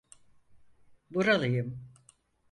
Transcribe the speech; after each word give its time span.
Buralıyım. 1.13 1.87